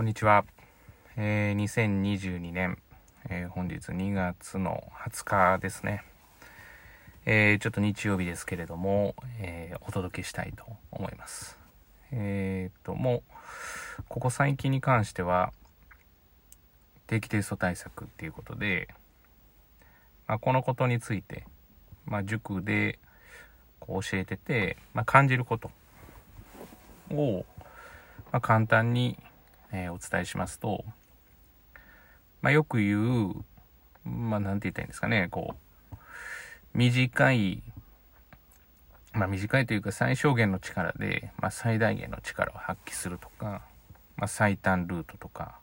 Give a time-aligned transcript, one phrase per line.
[0.00, 0.46] こんにちは。
[1.18, 2.78] えー、2022年、
[3.28, 6.04] えー、本日2月の20日ですね。
[7.26, 11.58] えー、ちょっと日曜日ですけれども、えお届けしたいと思います。
[12.12, 13.22] えっと、もう、
[14.08, 15.52] ここ最近に関しては、
[17.06, 18.88] 定期テスト対策っていうことで、
[20.26, 21.44] まあ、このことについて、
[22.06, 22.98] まあ、塾で
[23.80, 25.70] こう教えてて、まあ、感じること
[27.10, 27.44] を、
[28.32, 29.18] ま、簡単に
[29.72, 30.84] えー、お伝えしますと、
[32.42, 33.34] まあ、よく言う、
[34.08, 35.54] まあ、なんて言ったらいいんですかね、こ
[35.92, 35.96] う、
[36.74, 37.62] 短い、
[39.12, 43.62] まあ、短いというか最小限の力で、まあ、最大限の力を発揮するとか、
[44.16, 45.58] まあ、最短ルートとか、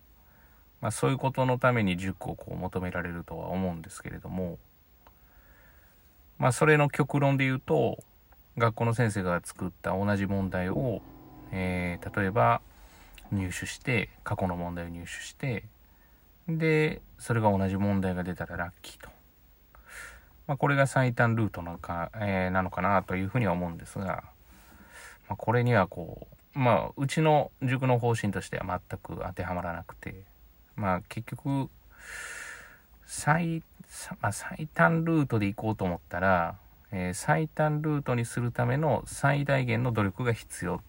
[0.82, 4.58] まあ、そういうことのために塾をこう求められるとは思うんですけれども、
[6.38, 8.04] まあ、それの極論で言うと、
[8.58, 11.02] 学校の先生が作った同じ問題を、
[11.52, 12.62] えー、例えば、
[13.32, 15.64] 入手して過去の問題を入手して
[16.48, 19.10] でそれが同じ問題が出たらラッキーと、
[20.48, 24.24] まあ、これが最短ルートなんか、えー、なのかなというふうには思うんですが、
[25.28, 30.24] まあ、これにはこうまあうちの塾の方針としては全く当てはまらなくて
[30.76, 31.70] まあ結局
[33.06, 33.62] 最,、
[34.22, 36.56] まあ、最短ルートで行こうと思ったら、
[36.92, 40.82] えー、最短ルートにするための最大限の努力が必要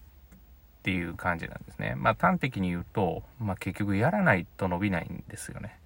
[0.79, 1.93] っていう感じなんですね。
[1.97, 5.77] まあ端的に言うと、まあ結局やらないと伸びないんですよね。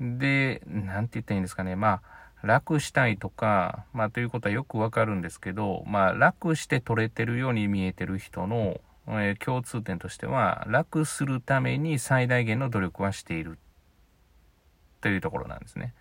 [0.00, 1.74] で、なんて言ったらいいんですかね。
[1.74, 2.00] ま
[2.42, 13.58] あ楽したいとか、まあということはよくわかるんですけど、まあ楽して取れてるように見えてる人の、えー、共通点としては、楽するために最大限の努力はしている
[15.00, 15.92] というところなんですね。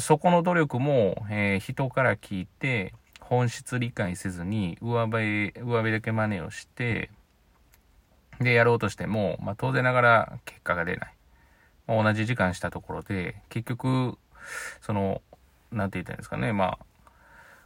[0.00, 2.92] そこの努力も、えー、人から聞いて、
[3.28, 7.10] 本質理解せずに上辺、上辺だけ真似をして、
[8.40, 11.14] で、やろうとしても、まあ、当然ながら結果が出ない。
[11.88, 14.16] まあ、同じ時間したところで、結局、
[14.80, 15.22] その、
[15.72, 17.10] なんて言ったんですかね、まあ、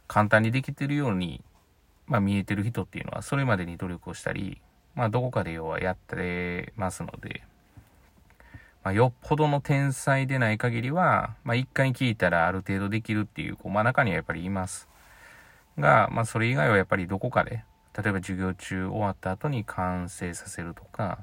[0.07, 1.43] 簡単にできてるように、
[2.07, 4.59] まあ、見えてる人っていうのは、それまでに努力をしたり、
[4.95, 7.43] まあ、どこかで要はやってますので、
[8.83, 14.90] まあ、よっぽどの天才でない限りは、まあ、一回聞いたらある程度できるっていう、こう、まあ、中にはやっぱりいます。
[15.77, 17.63] が、まあ、それ以外はやっぱりどこかで、
[17.97, 21.19] 例えば授業中終わった後に完成させるとか、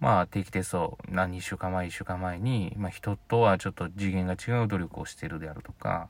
[0.00, 6.08] まあ、定期テスト何週間前、1週間前に、まあ、人とはちょっと次元が違う努力をしてるであるとか、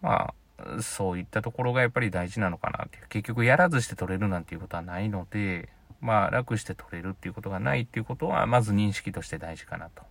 [0.00, 3.08] まあ、そういったところがやっぱり大事なのかなっていう。
[3.08, 5.68] 結局やらずして取れるなんていうことはないので、
[6.00, 10.02] まあ、楽して取れるっていうことがないっていうことは、まず認識として大事かなと。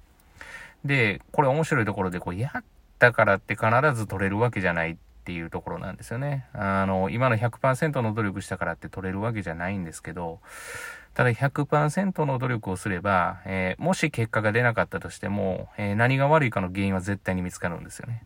[0.84, 2.64] で、これ面白いところで、こう、やっ
[3.00, 6.48] たからって必ず取れるわけじゃないっていうところなんですよね。
[6.52, 10.42] あの、今の100%の努力したからって取れるわけじゃないんですけど、
[11.14, 18.26] ただ100%の努力をすれば、えー、もし結果が出なかったとしても、えー、何が悪いかの原因は絶対に見つかるんですよね。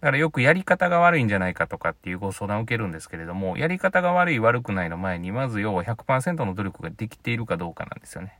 [0.00, 8.38] だからよくやり方が悪いんじゃないかとかっていうご相談を受けるんですけれども、やり方が悪い悪くないの前に、まず要は100%の努力ができているかどうかなんですよね。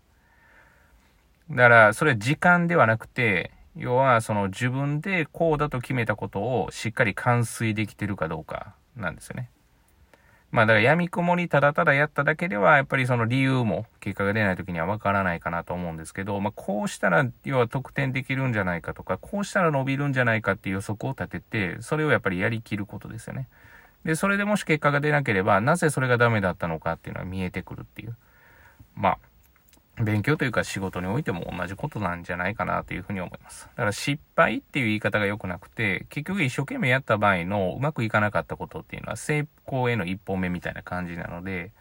[1.50, 9.50] だから、それは時間ではなくて、要は、その自分でこうだと決めたことをしっかり完遂できてるかどうかなんですよね。
[10.50, 23.48] まあだから闇雲にただただやっただけでは、やっぱりその理由も結果が出ない時にはわからないかなと思うんですけど、まあこうしたら、要は得点できるんじゃないかとか、こうしたら伸びるんじゃないかっていう予測を立てて、それをやっぱりやりきることですよね。
[24.04, 28.16] で、それでもし結果が出なければ、なぜそれがダメだったのかっていうのは見えてくるっていう。
[28.94, 29.18] まあ、
[30.00, 33.68] 勉強というか仕事においても同じことなんじゃないかなというふうに思います。
[33.74, 41.72] だから失敗っていう言い方が良くなくて、結局一生懸命やった場合のうまくいかなかったことっていうのは成功への一歩目みたいな感じなので、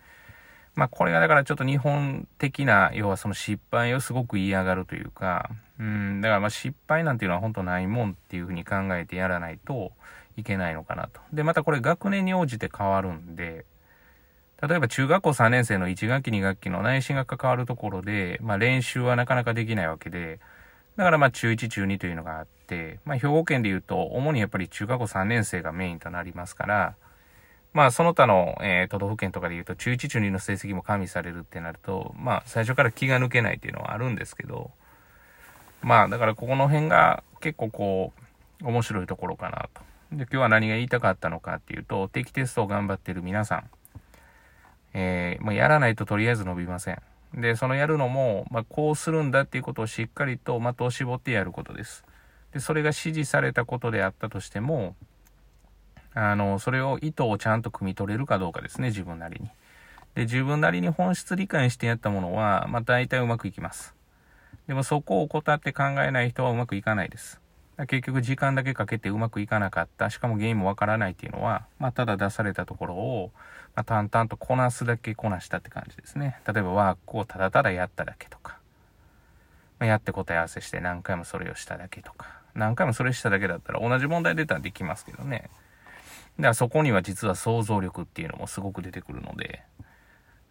[0.75, 5.49] まあこれがだからちょっと日本的な、要はその失敗をすごく嫌がるというか、
[5.79, 9.91] うん、だからまあ失敗なんていうのは本当ないもんっていうふうに考えてやらないと
[10.37, 11.19] いけないのかなと。
[11.33, 13.65] で、またこれ学年に応じて変わるんで、
[14.61, 20.39] 例えば中学校3年生の1学期2学期の内心が関わるところで、まあ練習はなかなかできないわけで、
[20.95, 26.95] だからまあ中1中2というのがあって、まあ兵庫県で言うと、主にやっぱり中学校3年生がメインとなりますから、
[27.73, 34.71] まあその他の、えー、都道府県とかで言うと中1中2の成績も加味されるってなると、まあ最初から気が抜けないっていうのはあるんですけど、
[35.83, 38.13] まあだからここの辺が結構こ
[38.63, 39.81] う、面白いところかなと。
[40.11, 43.69] で、今日は何が言いたかったのかっていうと、定期テストを頑張ってる皆さん、
[44.99, 46.97] えー、まあ、やらないととりあえず伸びません。
[47.35, 52.03] で、そのやるのも、まあ、こうするんだっていうことをしっかりと的を絞ってやることです。
[52.51, 54.95] で、それが指示されたことであったとしても、
[56.15, 59.51] あの、それを意図をちゃんと汲み取れるかどうかですね、自分なりに。
[60.15, 63.93] で、自分なりに本質理解してやったものは、まあ大体うまくいきます。
[64.65, 67.39] でもそこを怠って考えない人はうまくいかないです。
[67.85, 73.31] 結局時間だけかけてうまくいかなかった、しかも原因もわからないっていうのは、まあただ出されたところを、
[73.75, 76.39] まあ、淡々とこなすだけこなしたって感じですね。
[76.47, 78.57] 例えばワークをただただやっただけとか、
[79.77, 85.49] まあ、やって答え合わせして何回もそれをしただけとか、何回もそれしただけだったら同じ問題出たらできますけどね。
[86.37, 89.61] だからそこには実は想像力っていうのもすごく出てくるので、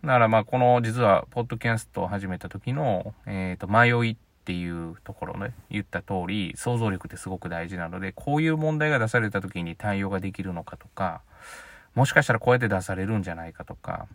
[0.05, 11.20] だからまあこの実はポッドキャストを始めた時の、えっ、ー、と迷いっっていうところね、言った通り想像力ってすごく大事なので、こういう問題が出された時に対応ができるのかとか、
[11.96, 14.06] もしかしたらこうやって出されるんじゃないかとか、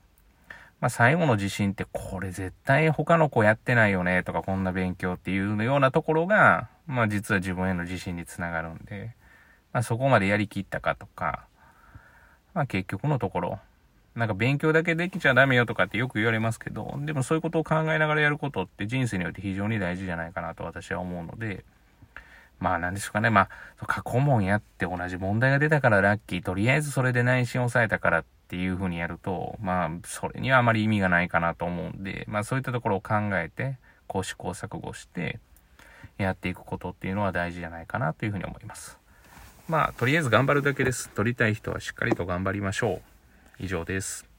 [0.80, 9.14] まあ最後の自信ってこれ絶対他の子やってないよねとかこんな勉強っていうようなところが、まあ実は自分への自信につながるんで、
[9.74, 11.44] まあそこまでやりきったかとか、
[12.54, 13.60] まあ結局のところ、
[14.16, 21.64] なんか勉強だけできちゃダメよとかってよく言われますけど、でもそういうことを考えながらやることって人生において非常に大事じゃないかなと私は思うので、
[22.60, 23.30] まあなんでしょうかね。
[23.30, 23.50] ま
[23.80, 26.42] あ、過去問やって同じ問題が出たからラッキー。
[26.42, 33.78] とりあえずそれで内心を抑えたからっていう風にやると、まあ、それにはあまり意味がないかなと思うんで、まあそういったところを考えて、
[34.08, 35.40] こう試行錯誤して、
[36.18, 39.00] やっていくことっていうのは大事じゃないかなというふうに思います。
[39.68, 41.10] まあ、とりあえず頑張るだけです。
[41.10, 43.11] 取りたい人はしっかりと頑張りましょう。
[43.62, 44.31] 以上です。